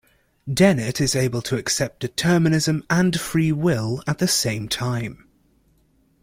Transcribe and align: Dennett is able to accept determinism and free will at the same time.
Dennett 0.51 0.99
is 0.99 1.15
able 1.15 1.43
to 1.43 1.57
accept 1.57 1.99
determinism 1.99 2.83
and 2.89 3.19
free 3.19 3.51
will 3.51 4.01
at 4.07 4.17
the 4.17 4.27
same 4.27 4.67
time. 4.67 5.27